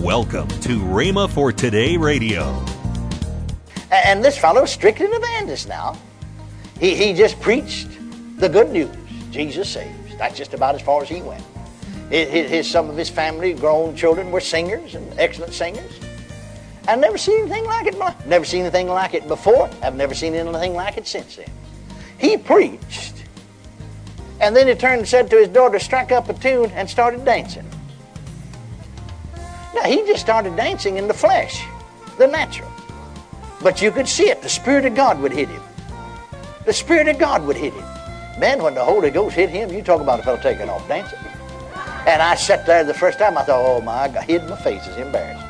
Welcome 0.00 0.48
to 0.48 0.80
Rhema 0.80 1.30
for 1.30 1.52
Today 1.52 1.96
Radio. 1.96 2.64
And 3.90 4.24
this 4.24 4.38
fellow's 4.38 4.72
strictly 4.72 5.06
an 5.06 5.12
evangelist 5.12 5.68
now. 5.68 5.96
He, 6.80 6.96
he 6.96 7.12
just 7.12 7.38
preached 7.40 7.88
the 8.38 8.48
good 8.48 8.70
news. 8.70 8.96
Jesus 9.30 9.68
saves. 9.68 10.16
That's 10.16 10.36
just 10.36 10.54
about 10.54 10.74
as 10.74 10.80
far 10.80 11.02
as 11.02 11.08
he 11.08 11.20
went. 11.20 11.44
His, 12.10 12.50
his, 12.50 12.70
some 12.70 12.88
of 12.88 12.96
his 12.96 13.10
family, 13.10 13.52
grown 13.52 13.94
children, 13.94 14.32
were 14.32 14.40
singers 14.40 14.94
and 14.94 15.06
excellent 15.20 15.52
singers. 15.52 16.00
I've 16.88 16.98
never 16.98 17.18
seen 17.18 17.40
anything 17.40 17.64
like 17.66 17.86
it. 17.86 18.26
Never 18.26 18.46
seen 18.46 18.62
anything 18.62 18.88
like 18.88 19.14
it 19.14 19.28
before. 19.28 19.70
I've 19.82 19.94
never 19.94 20.14
seen 20.14 20.34
anything 20.34 20.74
like 20.74 20.96
it 20.96 21.06
since 21.06 21.36
then. 21.36 21.50
He 22.18 22.36
preached, 22.38 23.14
and 24.40 24.56
then 24.56 24.66
he 24.66 24.74
turned 24.74 25.00
and 25.00 25.08
said 25.08 25.30
to 25.30 25.36
his 25.36 25.48
daughter, 25.48 25.78
"Strike 25.78 26.12
up 26.12 26.28
a 26.28 26.34
tune," 26.34 26.70
and 26.72 26.88
started 26.88 27.24
dancing. 27.24 27.68
Now 29.74 29.82
he 29.82 30.04
just 30.06 30.20
started 30.20 30.56
dancing 30.56 30.96
in 30.96 31.08
the 31.08 31.14
flesh, 31.14 31.64
the 32.18 32.26
natural. 32.26 32.70
But 33.62 33.80
you 33.80 33.90
could 33.90 34.08
see 34.08 34.28
it. 34.28 34.42
The 34.42 34.48
Spirit 34.48 34.84
of 34.84 34.94
God 34.94 35.20
would 35.20 35.32
hit 35.32 35.48
him. 35.48 35.62
The 36.64 36.72
Spirit 36.72 37.08
of 37.08 37.18
God 37.18 37.46
would 37.46 37.56
hit 37.56 37.72
him. 37.72 37.84
Man, 38.38 38.62
when 38.62 38.74
the 38.74 38.84
Holy 38.84 39.10
Ghost 39.10 39.36
hit 39.36 39.50
him, 39.50 39.70
you 39.72 39.82
talk 39.82 40.00
about 40.00 40.20
a 40.20 40.22
fellow 40.22 40.40
taking 40.40 40.68
off 40.68 40.86
dancing. 40.88 41.18
And 42.06 42.20
I 42.20 42.34
sat 42.34 42.66
there 42.66 42.82
the 42.82 42.94
first 42.94 43.18
time, 43.18 43.38
I 43.38 43.44
thought, 43.44 43.64
oh 43.64 43.80
my 43.80 44.08
God, 44.08 44.24
hid 44.24 44.48
my 44.48 44.56
face, 44.56 44.86
is 44.86 44.96
embarrassed. 44.96 45.46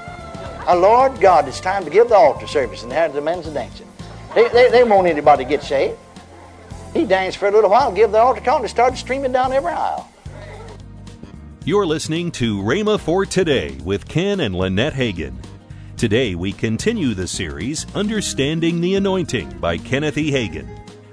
Oh, 0.69 0.79
Lord 0.79 1.19
God, 1.20 1.48
it's 1.48 1.61
time 1.61 1.84
to 1.84 1.91
give 1.91 2.09
the 2.09 2.15
altar 2.15 2.47
service, 2.47 2.83
and 2.83 2.93
there 2.93 3.09
the 3.09 3.20
men's 3.20 3.47
dancing. 3.47 3.89
They, 4.34 4.48
they, 4.48 4.70
they 4.70 4.84
won't 4.84 5.07
anybody 5.07 5.45
get 5.45 5.62
saved. 5.62 5.98
He 6.93 7.05
danced 7.07 7.39
for 7.39 7.48
a 7.48 7.51
little 7.51 7.70
while, 7.70 7.91
give 7.91 8.12
the 8.12 8.19
altar 8.19 8.43
call, 8.43 8.61
and 8.61 8.69
started 8.69 8.97
streaming 8.98 9.33
down 9.33 9.53
every 9.53 9.73
aisle. 9.73 10.12
You're 11.65 11.87
listening 11.87 12.33
to 12.33 12.61
Rhema 12.61 12.98
for 12.98 13.25
Today 13.25 13.79
with 13.84 14.09
Ken 14.09 14.41
and 14.41 14.53
Lynette 14.53 14.95
Hagin. 14.95 15.37
Today 15.97 16.34
we 16.34 16.53
continue 16.53 17.15
the 17.15 17.28
series 17.28 17.87
Understanding 17.95 18.81
the 18.81 18.97
Anointing 18.97 19.61
by 19.61 19.78
Kenneth 19.78 20.19
E. 20.19 20.33
Hagin. 20.33 20.67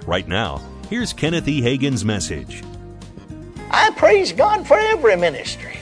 Right 0.08 0.28
now, 0.28 0.60
here's 0.90 1.14
Kenneth 1.14 1.48
E. 1.48 1.62
Hagin's 1.62 2.04
message. 2.04 2.64
I 3.70 3.92
praise 3.92 4.32
God 4.32 4.66
for 4.66 4.76
every 4.76 5.16
ministry. 5.18 5.78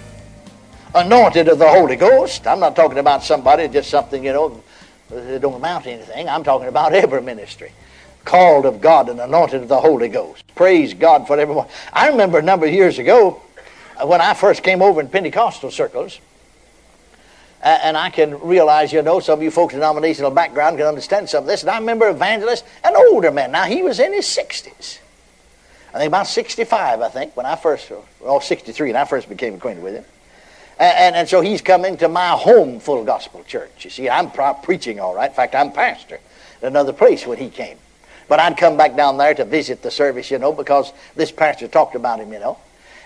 Anointed 0.94 1.48
of 1.48 1.60
the 1.60 1.70
Holy 1.70 1.96
Ghost. 1.96 2.46
I'm 2.46 2.60
not 2.60 2.76
talking 2.76 2.98
about 2.98 3.24
somebody, 3.24 3.70
just 3.70 3.90
something, 3.90 4.22
you 4.22 4.34
know, 4.34 4.62
that 5.10 5.40
don't 5.40 5.54
amount 5.54 5.86
to 5.86 5.92
anything. 5.92 6.28
I'm 6.28 6.44
talking 6.44 6.68
about 6.68 6.92
every 6.92 7.22
ministry. 7.22 7.72
Called 8.26 8.66
of 8.66 8.82
God 8.82 9.08
and 9.08 9.22
anointed 9.22 9.62
of 9.62 9.70
the 9.70 9.80
Holy 9.80 10.10
Ghost. 10.10 10.44
Praise 10.56 10.94
God 10.94 11.26
for 11.26 11.40
everyone. 11.40 11.70
I 11.94 12.10
remember 12.10 12.40
a 12.40 12.42
number 12.42 12.66
of 12.66 12.74
years 12.74 13.00
ago 13.00 13.42
when 14.06 14.22
I 14.22 14.34
first 14.34 14.64
came 14.64 14.82
over 14.82 15.02
in 15.02 15.10
Pentecostal 15.10 15.72
circles, 15.72 16.20
and 17.62 17.98
I 17.98 18.10
can 18.10 18.40
realize, 18.40 18.94
you 18.94 19.02
know, 19.02 19.20
some 19.20 19.40
of 19.40 19.44
you 19.44 19.52
folks 19.52 19.74
in 19.74 19.80
denominational 19.80 20.32
background 20.32 20.78
can 20.78 20.86
understand 20.86 21.28
some 21.30 21.44
of 21.44 21.48
this. 21.48 21.62
And 21.62 21.70
I 21.70 21.80
remember 21.80 22.08
evangelist, 22.08 22.64
an 22.84 22.94
older 22.96 23.32
man. 23.32 23.52
Now 23.52 23.66
he 23.66 23.82
was 23.82 24.00
in 24.00 24.14
his 24.14 24.26
60s. 24.26 25.00
I 25.94 26.00
think 26.00 26.10
about 26.10 26.28
65, 26.28 27.02
I 27.02 27.10
think, 27.10 27.36
when 27.36 27.46
I 27.46 27.56
first, 27.56 27.92
well, 28.20 28.40
63, 28.40 28.90
and 28.90 28.98
I 28.98 29.06
first 29.06 29.28
became 29.28 29.56
acquainted 29.56 29.84
with 29.84 29.96
him. 29.96 30.06
And, 30.80 30.98
and, 30.98 31.16
and 31.16 31.30
so 31.30 31.42
he's 31.42 31.62
coming 31.62 31.98
to 31.98 32.08
my 32.08 32.30
home 32.30 32.80
full 32.80 33.04
gospel 33.04 33.44
church. 33.44 33.86
You 33.86 33.90
see, 33.90 34.10
I'm 34.10 34.30
pro- 34.30 34.54
preaching 34.54 35.00
all 35.00 35.16
right. 35.16 35.30
In 35.30 35.36
fact, 35.36 35.56
I'm 35.56 35.72
pastor 35.72 36.20
at 36.62 36.68
another 36.68 36.94
place 36.94 37.26
when 37.26 37.40
he 37.40 37.50
came. 37.50 37.78
But 38.28 38.40
I'd 38.40 38.58
come 38.58 38.78
back 38.78 38.96
down 38.96 39.18
there 39.18 39.34
to 39.34 39.46
visit 39.46 39.82
the 39.82 39.90
service, 39.90 40.30
you 40.30 40.38
know, 40.38 40.54
because 40.54 40.94
this 41.16 41.32
pastor 41.32 41.68
talked 41.68 41.96
about 41.96 42.20
him, 42.20 42.32
you 42.32 42.40
know. 42.40 42.58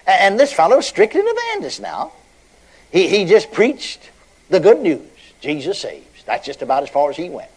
And, 0.08 0.40
this 0.40 0.52
fellow's 0.52 0.88
strictly 0.88 1.22
an 1.22 1.28
evangelist 1.30 1.82
now. 1.82 2.12
He, 2.92 3.08
he 3.08 3.26
just 3.26 3.52
preached 3.52 4.10
the 4.50 4.60
good 4.60 4.80
news. 4.80 5.08
Jesus 5.40 5.80
saves. 5.80 6.24
That's 6.26 6.46
just 6.46 6.62
about 6.62 6.84
as 6.84 6.90
far 6.90 7.10
as 7.10 7.18
he 7.18 7.30
went. 7.30 7.50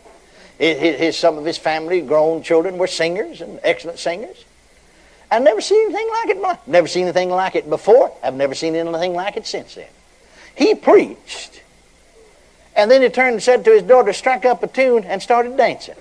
His, 0.58 0.98
his, 0.98 1.18
some 1.18 1.38
of 1.38 1.44
his 1.44 1.58
family, 1.58 2.00
grown 2.00 2.42
children, 2.42 2.78
were 2.78 2.86
singers 2.86 3.40
and 3.40 3.58
excellent 3.62 3.98
singers. 3.98 4.44
I've 5.30 5.42
never 5.42 5.60
seen 5.60 5.86
anything 5.86 6.08
like 6.10 6.28
it. 6.28 6.68
Never 6.68 6.86
seen 6.86 7.04
anything 7.04 7.30
like 7.30 7.56
it 7.56 7.68
before. 7.68 8.12
I've 8.22 8.34
never 8.34 8.54
seen 8.54 8.76
anything 8.76 9.14
like 9.14 9.36
it 9.36 9.46
since 9.46 9.74
then. 9.74 9.88
He 10.54 10.74
preached, 10.76 11.62
and 12.76 12.88
then 12.88 13.02
he 13.02 13.08
turned 13.08 13.32
and 13.32 13.42
said 13.42 13.64
to 13.64 13.72
his 13.72 13.82
daughter, 13.82 14.12
"Strike 14.12 14.44
up 14.44 14.62
a 14.62 14.68
tune," 14.68 15.04
and 15.04 15.20
started 15.20 15.56
dancing. 15.56 15.96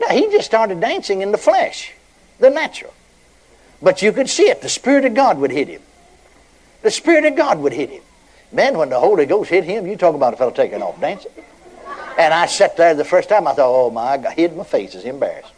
Now 0.00 0.08
he 0.08 0.28
just 0.30 0.46
started 0.46 0.80
dancing 0.80 1.22
in 1.22 1.30
the 1.30 1.38
flesh, 1.38 1.92
the 2.40 2.50
natural. 2.50 2.92
But 3.82 4.02
you 4.02 4.12
could 4.12 4.28
see 4.28 4.48
it. 4.48 4.62
The 4.62 4.68
Spirit 4.68 5.04
of 5.04 5.14
God 5.14 5.38
would 5.38 5.50
hit 5.50 5.68
him. 5.68 5.82
The 6.82 6.90
Spirit 6.90 7.24
of 7.24 7.36
God 7.36 7.58
would 7.60 7.72
hit 7.72 7.90
him. 7.90 8.02
Man, 8.52 8.76
when 8.76 8.90
the 8.90 8.98
Holy 8.98 9.26
Ghost 9.26 9.50
hit 9.50 9.64
him, 9.64 9.86
you 9.86 9.96
talk 9.96 10.14
about 10.14 10.34
a 10.34 10.36
fellow 10.36 10.50
taking 10.50 10.82
off 10.82 11.00
dancing. 11.00 11.30
And 12.18 12.34
I 12.34 12.46
sat 12.46 12.76
there 12.76 12.94
the 12.94 13.04
first 13.04 13.28
time, 13.28 13.46
I 13.46 13.52
thought, 13.52 13.70
oh 13.70 13.90
my 13.90 14.16
God, 14.16 14.26
I 14.26 14.34
hid 14.34 14.56
my 14.56 14.64
face, 14.64 14.94
is 14.94 15.04
embarrassed. 15.04 15.52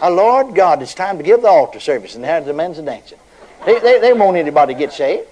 Oh, 0.00 0.06
uh, 0.06 0.10
Lord 0.10 0.54
God, 0.54 0.80
it's 0.82 0.94
time 0.94 1.16
to 1.18 1.24
give 1.24 1.42
the 1.42 1.48
altar 1.48 1.80
service, 1.80 2.14
and 2.14 2.22
there 2.22 2.40
the 2.40 2.52
men's 2.52 2.78
dancing. 2.78 3.18
They, 3.66 3.80
they, 3.80 3.98
they 3.98 4.12
won't 4.12 4.36
anybody 4.36 4.74
get 4.74 4.92
saved. 4.92 5.26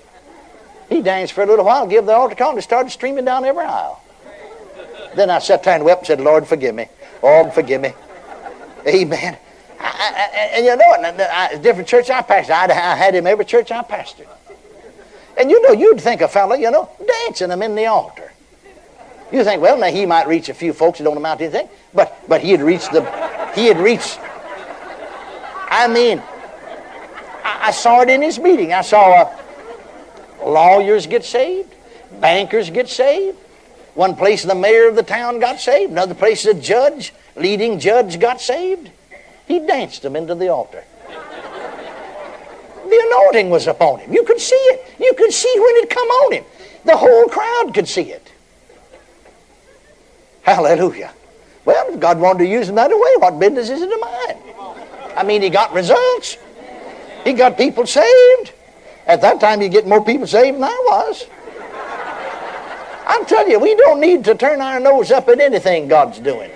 He 0.89 1.03
danced 1.03 1.35
for 1.35 1.43
a 1.43 1.47
little 1.47 1.65
while, 1.65 1.87
give 1.87 2.07
the 2.07 2.15
altar 2.15 2.35
call, 2.35 2.55
and 2.55 2.63
started 2.63 2.91
streaming 2.91 3.25
down 3.25 3.45
every 3.45 3.65
aisle. 3.65 4.03
Then 5.15 5.31
I 5.31 5.39
sat 5.39 5.63
there 5.63 5.75
and 5.75 5.85
wept 5.85 6.01
and 6.01 6.07
said, 6.07 6.21
Lord, 6.21 6.47
forgive 6.47 6.75
me. 6.75 6.89
Lord, 7.23 7.53
forgive 7.53 7.81
me. 7.81 7.93
Amen. 8.87 9.37
I, 9.99 10.13
I, 10.13 10.41
and 10.57 10.67
you 10.67 10.77
know, 10.77 11.29
I, 11.31 11.57
different 11.57 11.89
church 11.89 12.11
I 12.11 12.23
pastored, 12.23 12.51
I, 12.71 12.95
had 12.95 13.15
him 13.15 13.27
every 13.27 13.45
church 13.45 13.73
I 13.73 13.83
pastored. 13.83 14.29
And 15.39 15.51
you 15.51 15.61
know, 15.63 15.73
you'd 15.73 16.01
think 16.01 16.21
a 16.21 16.29
fellow, 16.29 16.55
you 16.55 16.71
know, 16.71 16.91
dancing 17.25 17.51
him 17.51 17.63
in 17.63 17.75
the 17.75 17.87
altar. 17.87 18.33
You 19.33 19.43
think, 19.43 19.61
well, 19.61 19.77
now 19.77 19.87
he 19.87 20.07
might 20.07 20.29
reach 20.29 20.49
a 20.49 20.55
few 20.55 20.73
folks 20.73 20.99
that 20.99 21.05
don't 21.05 21.17
amount 21.17 21.41
to 21.41 21.47
anything, 21.47 21.69
but 21.93 22.17
but 22.29 22.41
he 22.41 22.53
had 22.53 22.61
reached 22.61 22.93
the, 22.93 23.03
he 23.55 23.67
had 23.67 23.79
reached. 23.79 24.21
I 25.69 25.89
mean, 25.89 26.23
I, 27.43 27.69
I 27.69 27.71
saw 27.73 28.03
it 28.03 28.09
in 28.09 28.23
his 28.23 28.39
meeting. 28.39 28.73
I 28.73 28.83
saw 28.83 29.23
uh, 29.23 29.37
lawyers 30.45 31.07
get 31.07 31.25
saved, 31.25 31.75
bankers 32.21 32.71
get 32.71 32.89
saved. 32.89 33.39
One 33.95 34.15
place, 34.15 34.43
the 34.43 34.55
mayor 34.55 34.89
of 34.89 34.95
the 34.95 35.03
town 35.03 35.41
got 35.41 35.59
saved. 35.59 35.91
Another 35.91 36.15
place, 36.15 36.43
the 36.45 36.53
judge, 36.53 37.15
leading 37.35 37.79
judge, 37.79 38.21
got 38.21 38.43
saved. 38.43 38.91
He 39.47 39.61
danced 39.61 40.03
them 40.03 40.17
into 40.17 40.35
the 40.35 40.49
altar. 40.49 40.85
The 42.89 43.03
anointing 43.07 43.51
was 43.51 43.67
upon 43.67 44.01
him. 44.01 44.13
You 44.13 44.25
could 44.25 44.41
see 44.41 44.55
it. 44.55 44.95
You 45.01 45.13
could 45.15 45.33
see 45.33 45.53
when 45.57 45.77
it 45.77 45.91
come 45.91 46.09
on 46.09 46.33
him. 46.35 46.45
The 46.85 46.97
whole 46.97 47.27
crowd 47.27 47.73
could 47.75 47.89
see 47.89 48.13
it. 48.13 48.33
Hallelujah. 50.43 51.13
Well, 51.65 51.93
if 51.93 51.99
God 51.99 52.21
wanted 52.21 52.45
to 52.45 52.47
use 52.47 52.69
him 52.69 52.77
that 52.77 52.91
way, 52.91 53.17
what 53.19 53.41
business 53.41 53.71
is 53.71 53.83
it 53.83 53.93
of 53.93 54.01
mine? 54.01 54.37
I 55.17 55.25
mean, 55.25 55.43
he 55.43 55.51
got 55.51 55.73
results. 55.73 56.39
He 57.25 57.33
got 57.33 57.57
people 57.57 57.87
saved. 57.87 58.53
At 59.07 59.21
that 59.23 59.41
time, 59.41 59.61
you 59.61 59.69
get 59.69 59.87
more 59.87 60.05
people 60.05 60.29
saved 60.29 60.57
than 60.57 60.65
I 60.65 60.83
was. 60.87 61.27
I'm 63.07 63.25
telling 63.27 63.51
you, 63.51 63.59
we 63.59 63.75
don't 63.75 64.01
need 64.01 64.25
to 64.25 64.35
turn 64.37 64.61
our 64.61 64.79
nose 64.79 65.11
up 65.11 65.29
at 65.29 65.41
anything 65.41 65.89
God's 65.89 66.21
doing. 66.21 66.51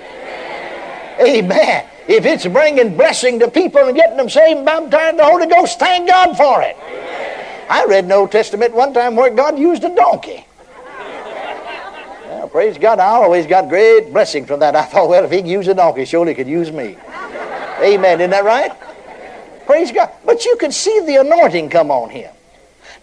Amen. 1.21 1.90
If 2.09 2.27
it's 2.27 2.47
bringing 2.47 2.97
blessing 2.97 3.39
to 3.41 3.51
people 3.51 3.85
and 3.85 3.97
getting 3.97 4.17
them 4.17 4.29
saved, 4.29 4.65
baptized 4.65 5.11
in 5.13 5.17
the 5.19 5.25
Holy 5.25 5.47
Ghost, 5.47 5.79
thank 5.79 6.09
God 6.09 6.37
for 6.37 6.63
it. 6.63 6.77
I 7.69 7.85
read 7.85 8.05
an 8.05 8.13
Old 8.13 8.33
Testament 8.33 8.75
one 8.75 8.93
time 8.93 9.15
where 9.15 9.31
God 9.31 9.59
used 9.59 9.85
a 9.85 9.95
donkey. 9.95 10.45
Well, 12.27 12.49
praise 12.49 12.79
God, 12.79 12.99
I 12.99 13.07
always 13.07 13.47
got 13.47 13.69
great 13.69 14.13
blessing 14.13 14.45
from 14.45 14.61
that. 14.61 14.75
I 14.75 14.85
thought, 14.85 15.09
well, 15.09 15.25
if 15.25 15.31
he 15.31 15.39
could 15.39 15.51
use 15.51 15.69
a 15.69 15.75
donkey, 15.75 16.05
surely 16.05 16.33
he 16.33 16.37
could 16.37 16.49
use 16.49 16.73
me. 16.73 16.97
Amen. 17.81 18.21
Isn't 18.21 18.31
that 18.31 18.45
right? 18.45 18.73
Praise 19.67 19.93
God. 19.93 20.11
But 20.25 20.45
you 20.45 20.57
could 20.57 20.75
see 20.75 21.01
the 21.07 21.17
anointing 21.17 21.71
come 21.71 21.91
on 21.91 22.11
him. 22.11 22.33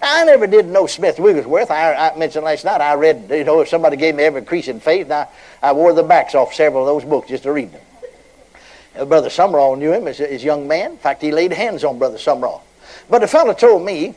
Now, 0.02 0.22
I 0.22 0.24
never 0.26 0.48
did 0.48 0.68
know 0.68 0.86
Smith 0.86 1.18
Wigglesworth. 1.18 1.72
I, 1.72 1.94
I, 1.94 2.18
mentioned 2.18 2.46
last 2.46 2.66
night 2.66 2.82
I 2.82 2.94
read, 2.94 3.28
you 3.30 3.44
know, 3.44 3.62
if 3.62 3.70
somebody 3.70 3.96
gave 3.96 4.16
me 4.16 4.24
Ever 4.24 4.40
Increasing 4.40 4.80
Faith, 4.80 5.10
I, 5.10 5.28
I 5.62 5.72
wore 5.72 5.94
the 5.94 6.04
backs 6.04 6.36
off 6.36 6.54
several 6.54 6.84
of 6.84 6.88
those 6.88 7.10
books 7.10 7.30
just 7.30 7.44
to 7.44 7.52
read 7.52 7.72
them. 7.72 7.82
Uh, 8.98 9.06
Brother 9.06 9.30
Sumrall 9.30 9.78
knew 9.78 9.94
him 9.94 10.08
as 10.08 10.20
a 10.20 10.36
young 10.38 10.68
man. 10.68 10.92
In 10.92 10.98
fact, 10.98 11.22
he 11.22 11.32
laid 11.32 11.54
hands 11.54 11.84
on 11.84 12.00
Brother 12.00 12.18
Sumrall. 12.18 12.62
But 13.10 13.24
a 13.24 13.28
fellow 13.28 13.54
told 13.54 13.86
me, 13.86 14.16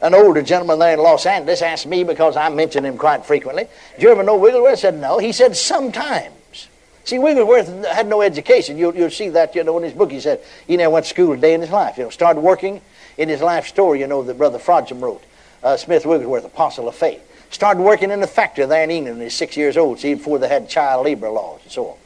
an 0.00 0.14
older 0.14 0.42
gentleman 0.42 0.78
there 0.78 0.94
in 0.94 1.00
Los 1.00 1.26
Angeles 1.26 1.62
asked 1.62 1.86
me 1.86 2.04
because 2.04 2.36
I 2.36 2.48
mention 2.48 2.84
him 2.84 2.96
quite 2.96 3.24
frequently, 3.24 3.68
"Do 3.98 4.02
you 4.06 4.10
ever 4.10 4.22
know 4.22 4.36
Wigglesworth?" 4.36 4.72
I 4.72 4.76
said, 4.76 5.00
"No." 5.00 5.18
He 5.18 5.32
said, 5.32 5.56
"Sometimes." 5.56 6.68
See, 7.04 7.18
Wigglesworth 7.18 7.84
had 7.86 8.06
no 8.06 8.22
education. 8.22 8.78
You'll, 8.78 8.94
you'll 8.94 9.10
see 9.10 9.28
that, 9.30 9.54
you 9.56 9.64
know, 9.64 9.76
in 9.76 9.82
his 9.84 9.92
book. 9.92 10.12
He 10.12 10.20
said 10.20 10.40
he 10.66 10.76
never 10.76 10.90
went 10.90 11.06
to 11.06 11.10
school 11.10 11.32
a 11.32 11.36
day 11.36 11.52
in 11.52 11.60
his 11.60 11.70
life. 11.70 11.98
You 11.98 12.04
know, 12.04 12.10
started 12.10 12.40
working 12.40 12.80
in 13.18 13.28
his 13.28 13.42
life 13.42 13.66
story, 13.66 14.00
you 14.00 14.06
know, 14.06 14.22
that 14.22 14.38
Brother 14.38 14.58
Frodsham 14.58 15.00
wrote. 15.00 15.22
Uh, 15.62 15.76
Smith 15.76 16.06
Wigglesworth, 16.06 16.44
Apostle 16.44 16.88
of 16.88 16.94
Faith. 16.94 17.20
Started 17.50 17.82
working 17.82 18.10
in 18.10 18.22
a 18.22 18.26
factory 18.26 18.64
there 18.66 18.82
in 18.82 18.90
England 18.90 19.16
when 19.16 19.22
he 19.22 19.24
was 19.26 19.34
six 19.34 19.56
years 19.56 19.76
old, 19.76 20.00
see, 20.00 20.14
before 20.14 20.38
they 20.38 20.48
had 20.48 20.68
child 20.68 21.04
labor 21.04 21.28
laws 21.28 21.60
and 21.62 21.72
so 21.72 21.88
on. 21.88 21.96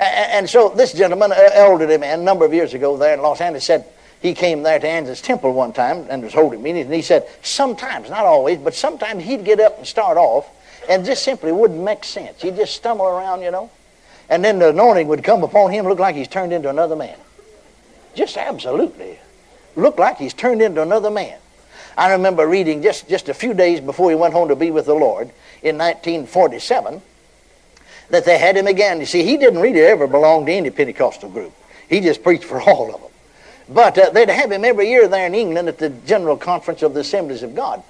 And, 0.00 0.48
so 0.48 0.70
this 0.70 0.94
gentleman, 0.94 1.32
elderly 1.32 1.98
man, 1.98 2.20
a 2.20 2.22
number 2.22 2.46
of 2.46 2.54
years 2.54 2.72
ago 2.72 2.96
there 2.96 3.12
in 3.12 3.20
Los 3.20 3.40
Angeles, 3.40 3.64
said, 3.64 3.84
he 4.22 4.34
came 4.34 4.62
there 4.62 4.78
to 4.78 4.86
Angelus 4.86 5.20
temple 5.20 5.52
one 5.52 5.72
time 5.72 6.06
and 6.08 6.22
was 6.22 6.32
holding 6.32 6.62
meetings, 6.62 6.86
and 6.86 6.94
he 6.94 7.02
said, 7.02 7.28
sometimes, 7.42 8.08
not 8.08 8.24
always, 8.24 8.58
but 8.58 8.74
sometimes 8.74 9.24
he'd 9.24 9.44
get 9.44 9.60
up 9.60 9.76
and 9.78 9.86
start 9.86 10.16
off, 10.16 10.48
and 10.88 11.04
just 11.04 11.22
simply 11.22 11.52
wouldn't 11.52 11.82
make 11.82 12.04
sense. 12.04 12.40
He'd 12.40 12.56
just 12.56 12.74
stumble 12.74 13.06
around, 13.06 13.42
you 13.42 13.50
know, 13.50 13.70
and 14.30 14.42
then 14.42 14.58
the 14.58 14.70
anointing 14.70 15.08
would 15.08 15.22
come 15.22 15.42
upon 15.42 15.70
him, 15.70 15.86
look 15.86 15.98
like 15.98 16.16
he's 16.16 16.28
turned 16.28 16.52
into 16.52 16.70
another 16.70 16.96
man. 16.96 17.16
Just 18.14 18.36
absolutely. 18.36 19.18
Look 19.76 19.98
like 19.98 20.16
he's 20.16 20.34
turned 20.34 20.62
into 20.62 20.82
another 20.82 21.10
man. 21.10 21.38
I 21.96 22.12
remember 22.12 22.46
reading 22.46 22.82
just, 22.82 23.08
just 23.08 23.28
a 23.28 23.34
few 23.34 23.52
days 23.52 23.80
before 23.80 24.10
he 24.10 24.16
went 24.16 24.32
home 24.32 24.48
to 24.48 24.56
be 24.56 24.70
with 24.70 24.86
the 24.86 24.94
Lord 24.94 25.28
in 25.62 25.76
1947 25.76 27.02
that 28.10 28.24
they 28.24 28.38
had 28.38 28.56
him 28.56 28.66
again. 28.66 29.00
You 29.00 29.06
see, 29.06 29.22
he 29.22 29.36
didn't 29.36 29.60
really 29.60 29.80
ever 29.80 30.06
belong 30.06 30.46
to 30.46 30.52
any 30.52 30.70
Pentecostal 30.70 31.30
group. 31.30 31.52
He 31.88 32.00
just 32.00 32.22
preached 32.22 32.44
for 32.44 32.60
all 32.68 32.94
of 32.94 33.00
them. 33.00 33.10
But 33.68 33.96
uh, 33.98 34.10
they'd 34.10 34.28
have 34.28 34.50
him 34.50 34.64
every 34.64 34.88
year 34.88 35.06
there 35.08 35.26
in 35.26 35.34
England 35.34 35.68
at 35.68 35.78
the 35.78 35.90
General 35.90 36.36
Conference 36.36 36.82
of 36.82 36.94
the 36.94 37.00
Assemblies 37.00 37.42
of 37.42 37.54
God. 37.54 37.82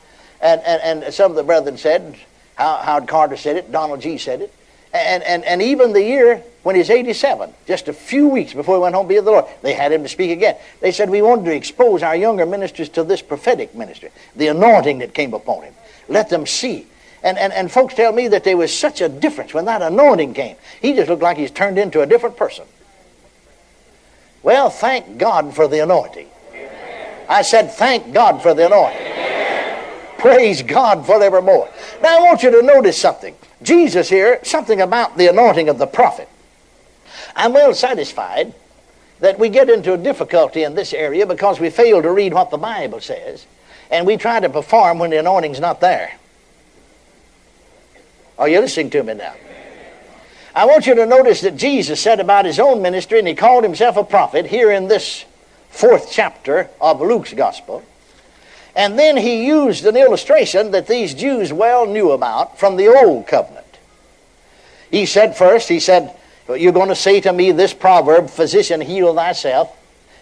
And, 0.43 0.61
and, 0.63 1.05
and 1.05 1.15
some 1.15 1.31
of 1.31 1.37
the 1.37 1.43
brethren 1.43 1.77
said, 1.77 2.17
Howard 2.57 3.09
Carter 3.09 3.37
said 3.37 3.57
it, 3.57 3.73
Donald 3.73 4.01
Gee 4.01 4.19
said 4.19 4.43
it, 4.43 4.53
and, 4.93 5.23
and, 5.23 5.45
and 5.45 5.63
even 5.63 5.93
the 5.93 6.03
year 6.03 6.43
when 6.63 6.77
he's 6.77 6.91
87, 6.91 7.53
just 7.67 7.89
a 7.89 7.93
few 7.93 8.29
weeks 8.29 8.53
before 8.53 8.77
he 8.77 8.83
went 8.83 8.95
home 8.95 9.07
to 9.07 9.09
be 9.09 9.15
with 9.15 9.25
the 9.25 9.31
Lord, 9.31 9.45
they 9.63 9.73
had 9.73 9.93
him 9.93 10.03
to 10.03 10.09
speak 10.09 10.31
again. 10.31 10.57
They 10.81 10.93
said, 10.93 11.09
We 11.09 11.23
wanted 11.23 11.45
to 11.47 11.55
expose 11.55 12.03
our 12.03 12.17
younger 12.17 12.45
ministers 12.45 12.89
to 12.91 13.05
this 13.05 13.23
prophetic 13.23 13.75
ministry, 13.75 14.11
the 14.37 14.49
anointing 14.49 14.99
that 14.99 15.15
came 15.15 15.33
upon 15.33 15.63
him. 15.63 15.75
Let 16.09 16.29
them 16.29 16.45
see. 16.45 16.87
And, 17.23 17.39
and, 17.39 17.53
and 17.53 17.71
folks 17.71 17.95
tell 17.95 18.13
me 18.13 18.29
that 18.29 18.45
there 18.45 18.57
was 18.57 18.77
such 18.77 19.01
a 19.01 19.09
difference 19.09 19.53
when 19.53 19.67
that 19.67 19.83
anointing 19.83 20.35
came. 20.35 20.57
He 20.81 20.95
just 20.95 21.09
looked 21.09 21.23
like 21.23 21.37
he's 21.37 21.51
turned 21.51 21.79
into 21.79 22.01
a 22.01 22.07
different 22.07 22.37
person. 22.37 22.65
Well, 24.43 24.71
thank 24.71 25.19
God 25.19 25.55
for 25.55 25.69
the 25.69 25.81
anointing. 25.81 26.29
I 27.29 27.43
said, 27.43 27.71
Thank 27.71 28.13
God 28.13 28.43
for 28.43 28.55
the 28.55 28.67
anointing. 28.67 30.19
Praise 30.19 30.63
God 30.63 31.07
forevermore. 31.07 31.71
Now, 32.03 32.19
I 32.19 32.23
want 32.23 32.43
you 32.43 32.51
to 32.51 32.63
notice 32.63 32.99
something. 32.99 33.35
Jesus 33.63 34.09
here, 34.09 34.41
something 34.43 34.81
about 34.81 35.17
the 35.17 35.29
anointing 35.29 35.69
of 35.69 35.79
the 35.79 35.87
prophet. 35.87 36.29
I'm 37.37 37.53
well 37.53 37.75
satisfied 37.75 38.55
that 39.21 39.39
we 39.39 39.51
get 39.51 39.69
into 39.69 39.93
a 39.93 39.99
difficulty 39.99 40.63
in 40.63 40.75
this 40.75 40.93
area 40.93 41.27
because 41.27 41.61
we 41.61 41.71
fail 41.71 42.03
to 42.03 42.11
read 42.11 42.33
what 42.33 42.51
the 42.51 42.59
Bible 42.59 43.01
says 43.01 43.47
and 43.91 44.07
we 44.07 44.17
try 44.17 44.41
to 44.41 44.49
perform 44.49 44.99
when 44.99 45.11
the 45.11 45.19
anointing's 45.19 45.61
not 45.61 45.81
there. 45.81 46.13
Are 48.41 48.49
you 48.49 48.61
listening 48.61 48.89
to 48.91 49.03
me 49.03 49.13
now? 49.13 49.35
I 50.55 50.65
want 50.65 50.87
you 50.87 50.95
to 50.95 51.05
notice 51.05 51.43
that 51.43 51.59
Jesus 51.59 52.01
said 52.01 52.21
about 52.21 52.47
his 52.47 52.59
own 52.59 52.81
ministry, 52.81 53.19
and 53.19 53.29
he 53.29 53.35
called 53.35 53.63
himself 53.63 53.99
a 53.99 54.03
prophet 54.03 54.47
here 54.47 54.71
in 54.71 54.89
this 54.89 55.27
fourth 55.69 56.11
chapter 56.11 56.71
of 56.81 57.03
Luke's 57.03 57.35
gospel. 57.35 57.85
And 58.75 58.99
then 58.99 59.19
he 59.19 59.47
used 59.47 59.85
an 59.85 59.95
illustration 59.95 60.71
that 60.71 60.87
these 60.87 61.13
Jews 61.13 61.53
well 61.53 61.85
knew 61.85 62.13
about 62.13 62.59
from 62.59 62.77
the 62.77 62.89
Old 62.89 63.27
Covenant. 63.27 63.67
He 64.91 65.05
said 65.05 65.37
first, 65.37 65.69
he 65.69 65.79
said, 65.79 66.17
You're 66.49 66.73
going 66.73 66.89
to 66.89 66.97
say 66.97 67.21
to 67.21 67.35
me 67.35 67.53
this 67.53 67.75
proverb, 67.75 68.31
Physician, 68.31 68.81
heal 68.81 69.15
thyself. 69.15 69.77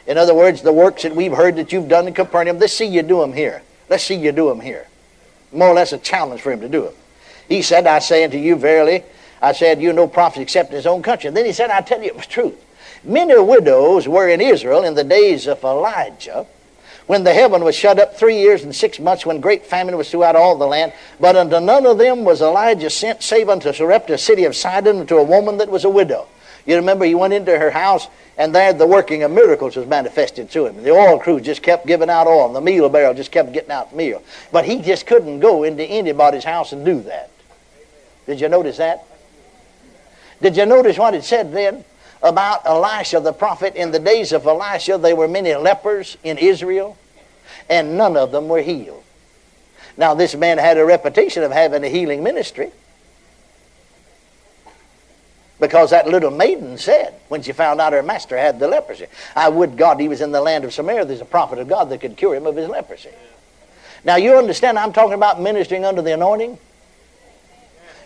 In 0.09 0.19
other 0.19 0.35
words, 0.35 0.62
the 0.62 0.73
works 0.73 1.05
that 1.05 1.14
we've 1.14 1.32
heard 1.32 1.55
that 1.55 1.73
you've 1.73 1.88
done 1.88 2.09
in 2.09 2.14
Capernaum, 2.14 2.59
let's 2.59 2.73
see 2.73 2.87
you 2.87 3.03
do 3.03 3.21
them 3.21 3.32
here. 3.32 3.62
Let's 3.88 4.03
see 4.03 4.17
you 4.17 4.32
do 4.32 4.49
them 4.49 4.61
here. 4.61 4.88
More 5.53 5.69
or 5.69 5.75
less 5.75 5.93
a 5.93 5.99
challenge 5.99 6.41
for 6.41 6.50
him 6.50 6.61
to 6.62 6.69
do 6.69 6.85
it. 6.85 6.97
He 7.49 7.62
said, 7.62 7.87
I 7.87 7.99
say 7.99 8.25
unto 8.25 8.39
you, 8.39 8.56
verily, 8.56 9.05
I 9.41 9.53
said, 9.53 9.81
you 9.81 9.93
no 9.93 10.06
prophet 10.06 10.43
except 10.43 10.71
in 10.71 10.77
his 10.77 10.87
own 10.87 11.03
country. 11.03 11.29
And 11.29 11.37
then 11.37 11.47
he 11.47 11.53
said, 11.53 11.71
I 11.71 11.81
tell 11.81 12.00
you 12.00 12.06
it 12.06 12.17
was 12.17 12.27
truth. 12.27 12.65
Many 13.05 13.39
widows 13.39 14.09
were 14.09 14.29
in 14.29 14.41
Israel 14.41 14.85
in 14.85 14.95
the 14.95 15.05
days 15.05 15.47
of 15.47 15.62
Elijah 15.62 16.47
when 17.09 17.25
the 17.25 17.33
heaven 17.33 17.65
was 17.65 17.75
shut 17.75 17.99
up 17.99 18.15
three 18.15 18.39
years 18.39 18.62
and 18.62 18.77
six 18.77 19.00
months, 19.00 19.25
when 19.25 19.41
great 19.41 19.65
famine 19.65 19.97
was 19.97 20.11
throughout 20.11 20.37
all 20.37 20.56
the 20.56 20.67
land. 20.67 20.93
But 21.19 21.37
unto 21.37 21.59
none 21.59 21.87
of 21.87 21.97
them 21.97 22.23
was 22.23 22.43
Elijah 22.43 22.91
sent, 22.91 23.23
save 23.23 23.49
unto 23.49 23.73
Sarepta, 23.73 24.19
city 24.19 24.45
of 24.45 24.55
Sidon, 24.55 25.06
to 25.06 25.17
a 25.17 25.25
woman 25.25 25.56
that 25.56 25.71
was 25.71 25.87
a 25.87 25.89
widow. 25.89 26.29
You 26.67 26.77
remember 26.77 27.06
he 27.06 27.15
went 27.15 27.33
into 27.33 27.59
her 27.59 27.71
house, 27.71 28.09
and 28.37 28.55
there 28.55 28.75
the 28.75 28.87
working 28.87 29.23
of 29.23 29.31
miracles 29.31 29.75
was 29.75 29.87
manifested 29.87 30.50
to 30.50 30.67
him. 30.67 30.83
The 30.83 30.91
oil 30.91 31.19
cruse 31.19 31.41
just 31.41 31.62
kept 31.62 31.87
giving 31.87 32.11
out 32.11 32.27
oil, 32.27 32.45
and 32.45 32.55
the 32.55 32.61
meal 32.61 32.91
barrel 32.91 33.15
just 33.15 33.33
kept 33.33 33.53
getting 33.53 33.71
out 33.71 33.97
meal. 33.97 34.23
But 34.53 34.67
he 34.67 34.83
just 34.83 35.06
couldn't 35.06 35.41
go 35.41 35.62
into 35.62 35.85
anybody's 35.85 36.45
house 36.45 36.73
and 36.73 36.85
do 36.85 37.00
that. 37.03 37.31
Did 38.29 38.41
you 38.41 38.49
notice 38.49 38.77
that? 38.77 39.05
Did 40.41 40.57
you 40.57 40.67
notice 40.67 40.97
what 40.97 41.15
it 41.15 41.25
said 41.25 41.53
then? 41.53 41.85
about 42.23 42.67
Elisha 42.67 43.21
the 43.21 43.33
prophet. 43.33 43.75
In 43.77 43.91
the 43.91 43.99
days 43.99 44.33
of 44.33 44.47
Elisha, 44.47 44.99
there 44.99 45.17
were 45.17 45.29
many 45.29 45.55
lepers 45.55 46.17
in 46.25 46.39
Israel, 46.39 46.97
and 47.69 47.97
none 47.97 48.17
of 48.17 48.33
them 48.33 48.49
were 48.49 48.63
healed. 48.63 49.05
Now, 49.97 50.15
this 50.15 50.35
man 50.35 50.59
had 50.59 50.79
a 50.79 50.85
reputation 50.85 51.43
of 51.43 51.51
having 51.51 51.85
a 51.85 51.89
healing 51.89 52.23
ministry. 52.23 52.71
Because 55.61 55.91
that 55.91 56.07
little 56.07 56.31
maiden 56.31 56.79
said, 56.79 57.15
when 57.29 57.43
she 57.43 57.51
found 57.51 57.81
out 57.81 57.93
her 57.93 58.03
master 58.03 58.39
had 58.39 58.61
the 58.61 58.69
leprosy, 58.69 59.07
I 59.35 59.49
would 59.49 59.77
God 59.77 59.99
he 59.99 60.09
was 60.09 60.21
in 60.21 60.31
the 60.31 60.41
land 60.41 60.65
of 60.65 60.73
Samaria. 60.73 61.05
There's 61.05 61.21
a 61.21 61.25
prophet 61.25 61.59
of 61.59 61.67
God 61.67 61.91
that 61.91 62.01
could 62.01 62.17
cure 62.17 62.37
him 62.37 62.47
of 62.47 62.55
his 62.55 62.69
leprosy. 62.69 63.11
Now, 64.05 64.15
you 64.15 64.37
understand, 64.37 64.79
I'm 64.79 64.93
talking 64.93 65.15
about 65.15 65.41
ministering 65.41 65.85
under 65.85 66.01
the 66.01 66.15
anointing. 66.15 66.59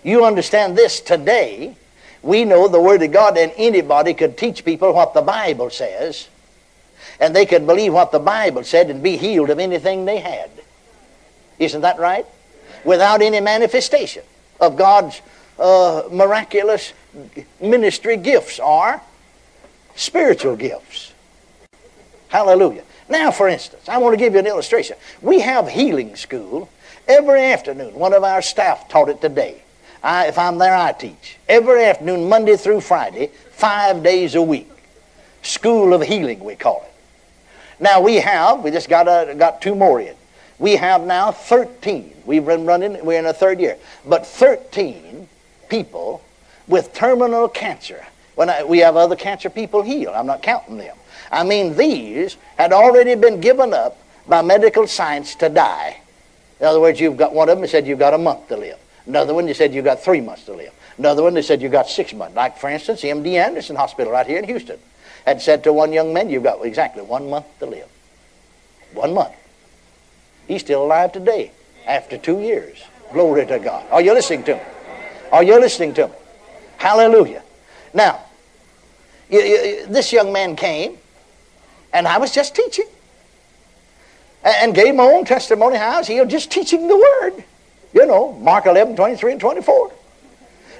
You 0.02 0.24
understand 0.24 0.76
this 0.76 1.00
today 1.00 1.76
we 2.22 2.44
know 2.44 2.68
the 2.68 2.80
Word 2.80 3.02
of 3.02 3.10
God, 3.10 3.36
and 3.36 3.52
anybody 3.56 4.14
could 4.14 4.38
teach 4.38 4.64
people 4.64 4.92
what 4.92 5.12
the 5.12 5.22
Bible 5.22 5.70
says, 5.70 6.28
and 7.18 7.34
they 7.34 7.46
could 7.46 7.66
believe 7.66 7.92
what 7.92 8.12
the 8.12 8.20
Bible 8.20 8.62
said 8.62 8.90
and 8.90 9.02
be 9.02 9.16
healed 9.16 9.50
of 9.50 9.58
anything 9.58 10.04
they 10.04 10.18
had. 10.18 10.50
Isn't 11.58 11.80
that 11.80 11.98
right? 11.98 12.24
Without 12.84 13.22
any 13.22 13.40
manifestation 13.40 14.22
of 14.60 14.76
God's 14.76 15.20
uh, 15.58 16.04
miraculous 16.10 16.92
ministry 17.60 18.16
gifts 18.16 18.60
are 18.60 19.02
spiritual 19.96 20.56
gifts. 20.56 21.12
Hallelujah. 22.28 22.84
Now, 23.08 23.30
for 23.30 23.48
instance, 23.48 23.88
I 23.88 23.98
want 23.98 24.14
to 24.14 24.16
give 24.16 24.32
you 24.32 24.38
an 24.38 24.46
illustration. 24.46 24.96
We 25.20 25.40
have 25.40 25.68
healing 25.68 26.16
school 26.16 26.70
every 27.06 27.44
afternoon. 27.46 27.94
One 27.94 28.14
of 28.14 28.22
our 28.24 28.42
staff 28.42 28.88
taught 28.88 29.08
it 29.08 29.20
today. 29.20 29.62
I, 30.02 30.26
if 30.26 30.38
I'm 30.38 30.58
there, 30.58 30.74
I 30.74 30.92
teach. 30.92 31.36
Every 31.48 31.84
afternoon, 31.84 32.28
Monday 32.28 32.56
through 32.56 32.80
Friday, 32.80 33.28
five 33.52 34.02
days 34.02 34.34
a 34.34 34.42
week. 34.42 34.68
School 35.42 35.94
of 35.94 36.02
Healing, 36.02 36.40
we 36.40 36.56
call 36.56 36.84
it. 36.84 36.92
Now 37.82 38.00
we 38.00 38.16
have, 38.16 38.62
we 38.62 38.70
just 38.70 38.88
got, 38.88 39.08
a, 39.08 39.34
got 39.34 39.62
two 39.62 39.74
more 39.74 40.00
in. 40.00 40.14
We 40.58 40.76
have 40.76 41.02
now 41.02 41.32
13. 41.32 42.14
We've 42.24 42.44
been 42.44 42.64
running, 42.64 43.04
we're 43.04 43.18
in 43.18 43.26
a 43.26 43.32
third 43.32 43.60
year. 43.60 43.76
But 44.06 44.26
13 44.26 45.28
people 45.68 46.22
with 46.68 46.92
terminal 46.94 47.48
cancer. 47.48 48.04
When 48.34 48.48
I, 48.48 48.64
we 48.64 48.78
have 48.78 48.96
other 48.96 49.16
cancer 49.16 49.50
people 49.50 49.82
healed. 49.82 50.14
I'm 50.14 50.26
not 50.26 50.42
counting 50.42 50.78
them. 50.78 50.96
I 51.30 51.44
mean, 51.44 51.76
these 51.76 52.36
had 52.56 52.72
already 52.72 53.14
been 53.14 53.40
given 53.40 53.74
up 53.74 53.98
by 54.28 54.42
medical 54.42 54.86
science 54.86 55.34
to 55.36 55.48
die. 55.48 56.00
In 56.60 56.66
other 56.66 56.80
words, 56.80 57.00
you've 57.00 57.16
got 57.16 57.34
one 57.34 57.48
of 57.48 57.58
them 57.58 57.66
said 57.66 57.86
you've 57.86 57.98
got 57.98 58.14
a 58.14 58.18
month 58.18 58.48
to 58.48 58.56
live. 58.56 58.78
Another 59.06 59.34
one, 59.34 59.46
they 59.46 59.54
said 59.54 59.74
you 59.74 59.82
got 59.82 60.02
three 60.02 60.20
months 60.20 60.44
to 60.44 60.52
live. 60.52 60.72
Another 60.98 61.22
one, 61.22 61.34
they 61.34 61.42
said 61.42 61.60
you 61.60 61.68
got 61.68 61.88
six 61.88 62.12
months. 62.12 62.36
Like, 62.36 62.58
for 62.58 62.70
instance, 62.70 63.00
the 63.00 63.08
MD 63.08 63.34
Anderson 63.34 63.76
Hospital 63.76 64.12
right 64.12 64.26
here 64.26 64.38
in 64.38 64.44
Houston 64.44 64.78
had 65.26 65.40
said 65.40 65.64
to 65.64 65.72
one 65.72 65.92
young 65.92 66.12
man, 66.12 66.30
you've 66.30 66.42
got 66.42 66.64
exactly 66.64 67.02
one 67.02 67.28
month 67.30 67.46
to 67.58 67.66
live. 67.66 67.88
One 68.92 69.14
month. 69.14 69.34
He's 70.46 70.60
still 70.60 70.84
alive 70.84 71.12
today 71.12 71.52
after 71.86 72.18
two 72.18 72.40
years. 72.40 72.82
Glory 73.12 73.46
to 73.46 73.58
God. 73.58 73.84
Are 73.90 74.00
you 74.00 74.14
listening 74.14 74.44
to 74.44 74.54
me? 74.54 74.60
Are 75.30 75.42
you 75.42 75.58
listening 75.60 75.94
to 75.94 76.08
me? 76.08 76.14
Hallelujah. 76.76 77.42
Now, 77.94 78.20
you, 79.30 79.40
you, 79.40 79.86
this 79.86 80.12
young 80.12 80.32
man 80.32 80.56
came, 80.56 80.98
and 81.92 82.06
I 82.06 82.18
was 82.18 82.32
just 82.32 82.54
teaching. 82.54 82.86
And 84.44 84.74
gave 84.74 84.94
my 84.94 85.04
own 85.04 85.24
testimony 85.24 85.76
how 85.76 85.92
I 85.92 85.98
was 85.98 86.08
healed 86.08 86.28
just 86.28 86.50
teaching 86.50 86.88
the 86.88 86.96
word. 86.96 87.44
You 87.92 88.06
know, 88.06 88.32
Mark 88.32 88.66
11, 88.66 88.96
23 88.96 89.32
and 89.32 89.40
24. 89.40 89.92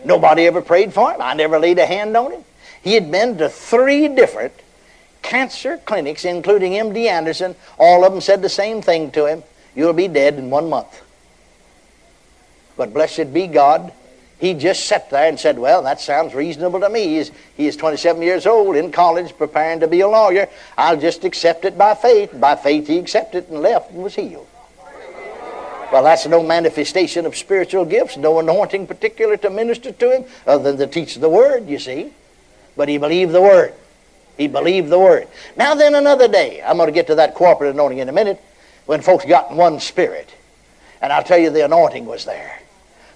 Nobody 0.05 0.47
ever 0.47 0.63
prayed 0.63 0.93
for 0.93 1.13
him. 1.13 1.21
I 1.21 1.35
never 1.35 1.59
laid 1.59 1.79
a 1.79 1.87
hand 1.87 2.17
on 2.17 2.33
him. 2.33 2.45
He 2.83 2.95
had 2.95 3.11
been 3.11 3.39
to 3.39 3.49
three 3.49 4.09
different 4.09 4.53
cancer 5.23 5.79
clinics, 5.79 6.25
including 6.25 6.73
MD 6.73 7.07
Anderson. 7.07 7.55
All 7.79 8.05
of 8.05 8.13
them 8.13 8.21
said 8.21 8.43
the 8.43 8.49
same 8.49 8.83
thing 8.83 9.11
to 9.13 9.27
him 9.27 9.45
You'll 9.75 9.93
be 9.93 10.09
dead 10.09 10.35
in 10.35 10.51
one 10.51 10.69
month. 10.69 11.03
But 12.77 12.93
blessed 12.93 13.33
be 13.33 13.47
God, 13.47 13.93
he 14.39 14.55
just 14.55 14.87
sat 14.87 15.09
there 15.11 15.29
and 15.29 15.39
said, 15.39 15.59
Well, 15.59 15.83
that 15.83 16.01
sounds 16.01 16.35
reasonable 16.35 16.81
to 16.81 16.89
me. 16.89 17.17
He's, 17.17 17.31
he 17.57 17.67
is 17.67 17.77
27 17.77 18.21
years 18.23 18.47
old, 18.47 18.77
in 18.77 18.93
college, 18.93 19.37
preparing 19.37 19.81
to 19.81 19.89
be 19.89 20.01
a 20.01 20.09
lawyer. 20.09 20.49
I'll 20.77 20.99
just 20.99 21.25
accept 21.25 21.65
it 21.65 21.79
by 21.79 21.95
faith. 21.95 22.39
By 22.39 22.57
faith, 22.57 22.87
he 22.87 22.99
accepted 22.99 23.49
and 23.49 23.61
left 23.61 23.93
and 23.93 24.03
was 24.03 24.15
healed. 24.15 24.49
Well, 25.93 26.05
that's 26.05 26.27
no 26.27 26.43
manifestation 26.43 27.27
of 27.27 27.37
spiritual 27.37 27.85
gifts, 27.85 28.17
no 28.17 28.39
anointing 28.39 28.87
particular 28.87 29.37
to 29.37 29.51
minister 29.51 29.93
to 29.93 30.17
him, 30.17 30.25
other 30.47 30.73
than 30.73 30.79
to 30.79 30.87
teach 30.87 31.17
the 31.17 31.29
word, 31.29 31.69
you 31.69 31.79
see. 31.79 32.15
But 32.79 32.89
he 32.89 32.97
believed 32.97 33.33
the 33.33 33.43
word. 33.43 33.75
He 34.39 34.49
believed 34.49 34.89
the 34.89 34.99
word. 34.99 35.29
Now 35.55 35.75
then 35.75 35.95
another 35.95 36.29
day, 36.29 36.63
I'm 36.63 36.79
going 36.79 36.87
to 36.87 36.95
get 36.95 37.09
to 37.09 37.17
that 37.17 37.35
corporate 37.35 37.75
anointing 37.75 37.99
in 37.99 38.09
a 38.09 38.13
minute, 38.13 38.41
when 38.87 39.03
folks 39.03 39.27
got 39.27 39.51
in 39.51 39.59
one 39.59 39.81
spirit. 39.81 40.35
And 41.03 41.13
I'll 41.13 41.23
tell 41.23 41.37
you 41.37 41.51
the 41.51 41.67
anointing 41.67 42.07
was 42.07 42.25
there. 42.25 42.59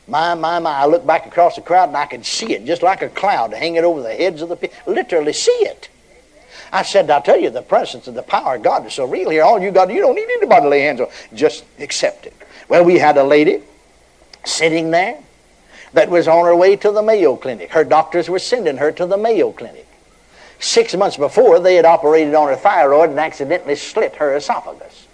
My, 0.07 0.35
my, 0.35 0.59
my, 0.59 0.71
I 0.71 0.85
looked 0.85 1.07
back 1.07 1.25
across 1.25 1.57
the 1.57 1.63
crowd 1.63 1.89
and 1.89 1.97
I 1.97 2.05
could 2.05 2.27
see 2.27 2.53
it 2.53 2.67
just 2.67 2.83
like 2.83 3.01
a 3.01 3.09
cloud 3.09 3.55
hanging 3.55 3.85
over 3.85 4.03
the 4.03 4.15
heads 4.15 4.43
of 4.43 4.51
the 4.51 4.57
people. 4.57 4.77
Literally 4.87 5.33
see 5.33 5.51
it. 5.51 5.89
I 6.71 6.83
said, 6.83 7.11
I'll 7.11 7.23
tell 7.23 7.41
you, 7.41 7.49
the 7.49 7.63
presence 7.63 8.07
and 8.07 8.17
the 8.17 8.23
power 8.23 8.57
of 8.57 8.63
God 8.63 8.85
is 8.85 8.93
so 8.93 9.07
real 9.07 9.31
here. 9.31 9.45
All 9.45 9.61
you 9.63 9.71
got, 9.71 9.91
you 9.91 10.01
don't 10.01 10.15
need 10.15 10.29
anybody 10.29 10.63
to 10.63 10.69
lay 10.69 10.81
hands 10.81 11.01
on. 11.01 11.09
Just 11.33 11.65
accept 11.79 12.27
it. 12.27 12.35
Well, 12.69 12.85
we 12.85 12.99
had 12.99 13.17
a 13.17 13.25
lady 13.25 13.63
sitting 14.45 14.91
there 14.91 15.19
that 15.93 16.11
was 16.11 16.29
on 16.29 16.45
her 16.45 16.57
way 16.57 16.77
to 16.77 16.91
the 16.91 17.03
Mayo 17.03 17.37
Clinic. 17.37 17.71
Her 17.71 17.85
doctors 17.85 18.29
were 18.29 18.39
sending 18.39 18.77
her 18.79 18.93
to 18.93 19.07
the 19.07 19.17
Mayo 19.17 19.53
Clinic. 19.53 19.87
Six 20.59 20.95
months 20.95 21.17
before, 21.17 21.61
they 21.61 21.77
had 21.77 21.85
operated 21.85 22.35
on 22.35 22.49
her 22.49 22.57
thyroid 22.57 23.11
and 23.11 23.21
accidentally 23.21 23.77
slit 23.77 24.17
her 24.17 24.35
esophagus. 24.35 25.07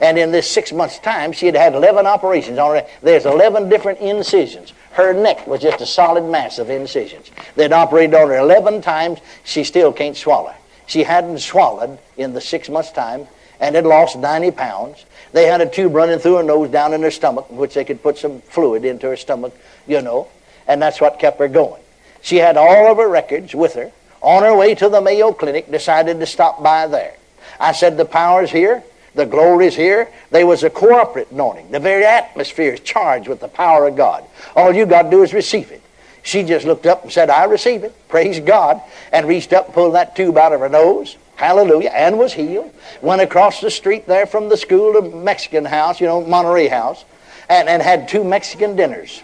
And 0.00 0.18
in 0.18 0.30
this 0.30 0.50
six 0.50 0.72
months' 0.72 0.98
time, 0.98 1.32
she 1.32 1.46
had 1.46 1.56
had 1.56 1.74
11 1.74 2.06
operations 2.06 2.58
on 2.58 2.76
her. 2.76 2.86
There's 3.02 3.26
11 3.26 3.68
different 3.68 3.98
incisions. 3.98 4.72
Her 4.92 5.12
neck 5.12 5.46
was 5.46 5.60
just 5.60 5.80
a 5.80 5.86
solid 5.86 6.24
mass 6.24 6.58
of 6.58 6.70
incisions. 6.70 7.30
They'd 7.56 7.72
operated 7.72 8.14
on 8.14 8.28
her 8.28 8.38
11 8.38 8.82
times. 8.82 9.20
She 9.44 9.64
still 9.64 9.92
can't 9.92 10.16
swallow. 10.16 10.54
She 10.86 11.04
hadn't 11.04 11.38
swallowed 11.38 11.98
in 12.16 12.34
the 12.34 12.40
six 12.40 12.68
months' 12.68 12.92
time 12.92 13.26
and 13.60 13.74
had 13.74 13.86
lost 13.86 14.18
90 14.18 14.50
pounds. 14.52 15.04
They 15.32 15.46
had 15.46 15.60
a 15.60 15.68
tube 15.68 15.94
running 15.94 16.18
through 16.18 16.36
her 16.36 16.42
nose 16.42 16.70
down 16.70 16.92
in 16.92 17.02
her 17.02 17.10
stomach, 17.10 17.46
in 17.50 17.56
which 17.56 17.74
they 17.74 17.84
could 17.84 18.02
put 18.02 18.18
some 18.18 18.40
fluid 18.40 18.84
into 18.84 19.06
her 19.06 19.16
stomach, 19.16 19.54
you 19.86 20.00
know, 20.00 20.28
and 20.66 20.80
that's 20.82 21.00
what 21.00 21.18
kept 21.18 21.38
her 21.38 21.48
going. 21.48 21.82
She 22.22 22.36
had 22.36 22.56
all 22.56 22.90
of 22.90 22.98
her 22.98 23.08
records 23.08 23.54
with 23.54 23.74
her. 23.74 23.92
On 24.22 24.42
her 24.42 24.54
way 24.54 24.74
to 24.74 24.88
the 24.88 25.00
Mayo 25.00 25.32
Clinic, 25.32 25.70
decided 25.70 26.20
to 26.20 26.26
stop 26.26 26.62
by 26.62 26.86
there. 26.86 27.14
I 27.58 27.72
said, 27.72 27.96
The 27.96 28.04
power's 28.04 28.50
here. 28.50 28.82
The 29.14 29.26
glory's 29.26 29.74
here. 29.74 30.08
There 30.30 30.46
was 30.46 30.62
a 30.62 30.70
corporate 30.70 31.30
anointing. 31.30 31.70
The 31.70 31.80
very 31.80 32.04
atmosphere 32.04 32.74
is 32.74 32.80
charged 32.80 33.28
with 33.28 33.40
the 33.40 33.48
power 33.48 33.88
of 33.88 33.96
God. 33.96 34.24
All 34.54 34.72
you 34.72 34.86
got 34.86 35.02
to 35.02 35.10
do 35.10 35.22
is 35.22 35.32
receive 35.32 35.70
it. 35.70 35.82
She 36.22 36.42
just 36.44 36.66
looked 36.66 36.86
up 36.86 37.02
and 37.02 37.10
said, 37.10 37.30
I 37.30 37.44
receive 37.44 37.82
it. 37.82 37.94
Praise 38.08 38.38
God. 38.40 38.80
And 39.10 39.26
reached 39.26 39.52
up 39.52 39.66
and 39.66 39.74
pulled 39.74 39.94
that 39.94 40.14
tube 40.14 40.36
out 40.36 40.52
of 40.52 40.60
her 40.60 40.68
nose. 40.68 41.16
Hallelujah. 41.40 41.88
And 41.94 42.18
was 42.18 42.34
healed. 42.34 42.70
Went 43.00 43.22
across 43.22 43.62
the 43.62 43.70
street 43.70 44.06
there 44.06 44.26
from 44.26 44.50
the 44.50 44.58
school 44.58 44.92
to 44.92 45.00
Mexican 45.00 45.64
house, 45.64 45.98
you 45.98 46.06
know, 46.06 46.20
Monterey 46.20 46.68
house, 46.68 47.06
and, 47.48 47.66
and 47.66 47.80
had 47.80 48.06
two 48.06 48.22
Mexican 48.22 48.76
dinners. 48.76 49.22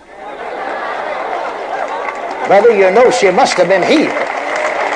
Brother, 2.46 2.74
you 2.74 2.90
know 2.90 3.10
she 3.10 3.30
must 3.30 3.58
have 3.58 3.68
been 3.68 3.82
healed 3.82 4.16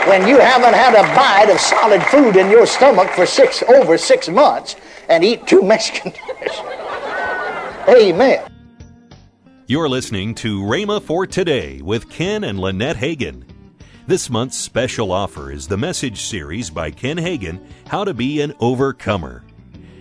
when 0.09 0.27
you 0.27 0.39
haven't 0.39 0.73
had 0.73 0.95
a 0.95 1.03
bite 1.15 1.53
of 1.53 1.61
solid 1.61 2.03
food 2.05 2.37
in 2.37 2.51
your 2.51 2.65
stomach 2.65 3.11
for 3.11 3.27
six 3.27 3.63
over 3.65 3.99
six 3.99 4.31
months 4.31 4.77
and 5.11 5.23
eat 5.23 5.47
two 5.47 5.61
Mexican 5.75 6.13
dinners. 6.13 6.59
Amen. 7.87 8.51
You're 9.67 9.91
listening 9.91 10.35
to 10.37 10.63
Rhema 10.63 11.03
for 11.03 11.27
Today 11.27 11.83
with 11.83 12.09
Ken 12.09 12.45
and 12.45 12.59
Lynette 12.59 12.97
Hagin. 12.97 13.50
This 14.11 14.29
month's 14.29 14.57
special 14.57 15.13
offer 15.13 15.53
is 15.53 15.69
the 15.69 15.77
message 15.77 16.23
series 16.23 16.69
by 16.69 16.91
Ken 16.91 17.17
Hagin, 17.17 17.61
How 17.87 18.03
to 18.03 18.13
Be 18.13 18.41
an 18.41 18.55
Overcomer. 18.59 19.45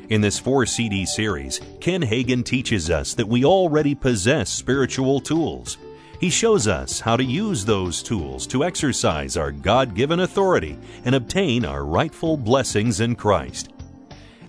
In 0.09 0.19
this 0.19 0.39
four 0.39 0.65
CD 0.65 1.05
series, 1.05 1.61
Ken 1.79 2.01
Hagin 2.01 2.43
teaches 2.43 2.89
us 2.89 3.13
that 3.13 3.27
we 3.27 3.45
already 3.45 3.93
possess 3.93 4.49
spiritual 4.49 5.19
tools. 5.19 5.77
He 6.19 6.31
shows 6.31 6.67
us 6.67 6.99
how 6.99 7.17
to 7.17 7.23
use 7.23 7.63
those 7.63 8.01
tools 8.01 8.47
to 8.47 8.63
exercise 8.63 9.37
our 9.37 9.51
God 9.51 9.93
given 9.93 10.21
authority 10.21 10.75
and 11.05 11.13
obtain 11.13 11.63
our 11.63 11.85
rightful 11.85 12.35
blessings 12.35 13.01
in 13.01 13.15
Christ. 13.15 13.69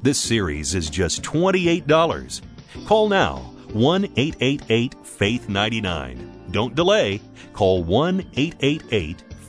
This 0.01 0.19
series 0.19 0.75
is 0.75 0.89
just 0.89 1.23
$28. 1.23 2.41
Call 2.87 3.11
now 3.11 3.41
1 3.75 4.05
888 4.17 5.07
Faith 5.07 5.51
99. 5.51 6.47
Don't 6.51 6.75
delay. 6.75 7.21
Call 7.53 7.85
1 7.85 8.21
888 8.39 9.23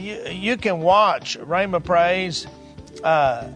You, 0.00 0.22
you 0.30 0.56
can 0.56 0.80
watch 0.80 1.38
Rhema 1.38 1.84
Praise 1.84 2.46
uh, 3.04 3.50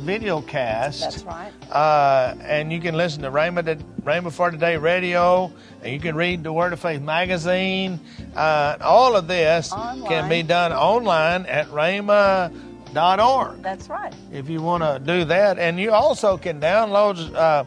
video 0.00 0.42
cast. 0.42 1.00
That's 1.00 1.22
right. 1.22 1.52
Uh, 1.70 2.34
and 2.42 2.70
you 2.70 2.78
can 2.78 2.94
listen 2.94 3.22
to 3.22 3.30
Rhema, 3.30 3.64
to, 3.64 3.76
Rhema 4.02 4.30
for 4.32 4.50
Today 4.50 4.76
radio, 4.76 5.50
and 5.82 5.94
you 5.94 5.98
can 5.98 6.14
read 6.14 6.42
the 6.42 6.52
Word 6.52 6.74
of 6.74 6.80
Faith 6.80 7.00
magazine. 7.00 7.98
Uh, 8.36 8.76
all 8.82 9.16
of 9.16 9.28
this 9.28 9.72
Online. 9.72 10.08
can 10.08 10.28
be 10.28 10.42
done 10.42 10.72
online 10.72 11.46
at 11.46 11.68
rhema.org 11.68 13.62
That's 13.62 13.88
right. 13.88 14.14
if 14.30 14.50
you 14.50 14.60
want 14.60 14.82
to 14.82 15.00
do 15.02 15.24
that. 15.24 15.58
And 15.58 15.80
you 15.80 15.92
also 15.92 16.36
can 16.36 16.60
download 16.60 17.34
uh, 17.34 17.64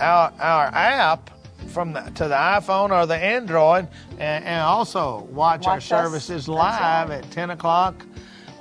our, 0.00 0.32
our 0.38 0.66
app 0.66 1.30
from 1.76 1.92
the, 1.92 2.00
to 2.00 2.26
the 2.26 2.34
iPhone 2.34 2.90
or 2.90 3.04
the 3.04 3.14
Android, 3.14 3.86
and, 4.12 4.46
and 4.46 4.62
also 4.62 5.28
watch, 5.30 5.66
our 5.66 5.76
us. 5.76 5.84
services 5.84 6.48
live 6.48 7.10
right. 7.10 7.18
at 7.18 7.30
10 7.30 7.50
o'clock 7.50 8.06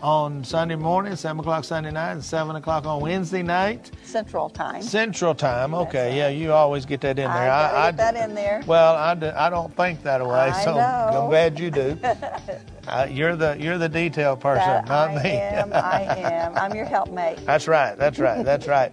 on 0.02 0.44
Sunday 0.44 0.76
morning, 0.76 1.16
7 1.16 1.40
o'clock 1.40 1.64
Sunday 1.64 1.92
night, 1.92 2.12
and 2.12 2.22
7 2.22 2.58
o'clock 2.58 2.86
on 2.86 3.00
Wednesday 3.00 3.42
night. 3.42 3.90
Central 4.04 4.50
Time. 4.50 4.82
Central 4.82 5.34
Time. 5.34 5.74
Okay, 5.74 6.08
That's 6.10 6.16
yeah, 6.18 6.28
you 6.28 6.52
always 6.52 6.86
get 6.86 7.00
that 7.02 7.18
in 7.18 7.32
there. 7.32 7.32
I 7.32 7.48
gotta 7.72 7.92
get 7.94 7.98
that 8.14 8.30
in 8.30 8.36
there. 8.36 8.62
Well, 8.68 8.96
I, 8.96 9.16
do, 9.16 9.32
I 9.34 9.50
don't 9.50 9.74
think 9.78 10.04
that 10.04 10.22
way, 10.22 10.34
I 10.34 10.66
so 10.66 10.74
know. 10.74 11.22
I'm 11.22 11.30
glad 11.30 11.58
you 11.58 11.72
do. 11.72 11.98
uh, 12.90 13.08
you're 13.10 13.38
the 13.38 13.56
you're 13.58 13.78
the 13.78 13.88
detail 13.88 14.36
person, 14.36 14.68
That 14.68 14.90
not 14.90 15.12
I 15.12 15.24
me. 15.24 15.30
I 15.30 15.62
am. 15.62 15.74
I 15.74 16.02
am. 16.18 16.58
I'm 16.58 16.76
your 16.76 16.84
helpmate. 16.84 17.46
that's 17.46 17.70
right. 17.70 17.98
That's 17.98 18.20
right. 18.20 18.44
That's 18.44 18.68
right. 18.68 18.92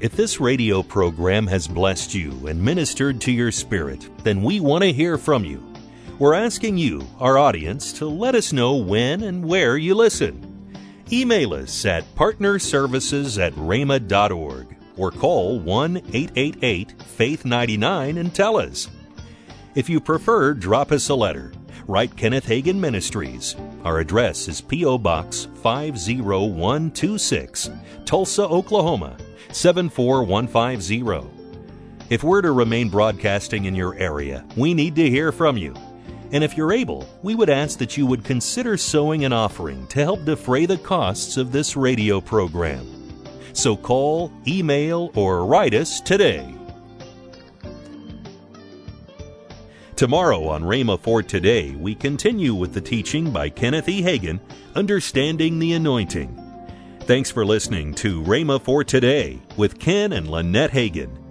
If 0.00 0.14
this 0.14 0.38
radio 0.38 0.84
program 0.84 1.48
has 1.48 1.66
blessed 1.66 2.14
you 2.14 2.46
and 2.46 2.62
ministered 2.62 3.20
to 3.22 3.32
your 3.32 3.50
spirit, 3.50 4.08
then 4.22 4.44
we 4.44 4.60
want 4.60 4.84
to 4.84 4.92
hear 4.92 5.18
from 5.18 5.44
you. 5.44 5.60
We're 6.20 6.34
asking 6.34 6.78
you, 6.78 7.04
our 7.18 7.36
audience, 7.36 7.92
to 7.94 8.06
let 8.06 8.36
us 8.36 8.52
know 8.52 8.76
when 8.76 9.24
and 9.24 9.44
where 9.44 9.76
you 9.76 9.96
listen. 9.96 10.72
Email 11.10 11.54
us 11.54 11.84
at 11.84 12.04
partnerservices 12.14 13.44
at 13.44 13.52
rhema.org 13.54 14.76
or 14.96 15.10
call 15.10 15.58
1 15.58 15.96
888 15.96 17.02
Faith 17.02 17.44
99 17.44 18.18
and 18.18 18.32
tell 18.32 18.56
us. 18.56 18.88
If 19.74 19.88
you 19.88 20.00
prefer, 20.00 20.54
drop 20.54 20.92
us 20.92 21.08
a 21.08 21.16
letter. 21.16 21.52
Write 21.88 22.16
Kenneth 22.18 22.46
Hagin 22.46 22.78
Ministries. 22.78 23.56
Our 23.82 24.00
address 24.00 24.46
is 24.46 24.60
P.O. 24.60 24.98
Box 24.98 25.48
50126, 25.62 27.70
Tulsa, 28.04 28.42
Oklahoma 28.42 29.16
74150. 29.52 31.26
If 32.10 32.22
we're 32.22 32.42
to 32.42 32.52
remain 32.52 32.90
broadcasting 32.90 33.64
in 33.64 33.74
your 33.74 33.94
area, 33.94 34.44
we 34.54 34.74
need 34.74 34.96
to 34.96 35.08
hear 35.08 35.32
from 35.32 35.56
you. 35.56 35.74
And 36.30 36.44
if 36.44 36.58
you're 36.58 36.74
able, 36.74 37.08
we 37.22 37.34
would 37.34 37.48
ask 37.48 37.78
that 37.78 37.96
you 37.96 38.04
would 38.04 38.22
consider 38.22 38.76
sowing 38.76 39.24
an 39.24 39.32
offering 39.32 39.86
to 39.86 40.04
help 40.04 40.26
defray 40.26 40.66
the 40.66 40.76
costs 40.76 41.38
of 41.38 41.52
this 41.52 41.74
radio 41.74 42.20
program. 42.20 42.86
So 43.54 43.74
call, 43.74 44.30
email, 44.46 45.10
or 45.14 45.46
write 45.46 45.72
us 45.72 46.02
today. 46.02 46.57
Tomorrow 49.98 50.46
on 50.46 50.62
Rhema 50.62 50.96
for 51.00 51.24
Today, 51.24 51.72
we 51.72 51.92
continue 51.92 52.54
with 52.54 52.72
the 52.72 52.80
teaching 52.80 53.32
by 53.32 53.48
Kenneth 53.48 53.88
E. 53.88 54.00
Hagin, 54.00 54.38
Understanding 54.76 55.58
the 55.58 55.72
Anointing. 55.72 56.40
Thanks 57.00 57.32
for 57.32 57.44
listening 57.44 57.92
to 57.94 58.22
Rhema 58.22 58.62
for 58.62 58.84
Today 58.84 59.40
with 59.56 59.80
Ken 59.80 60.12
and 60.12 60.30
Lynette 60.30 60.70
Hagin. 60.70 61.27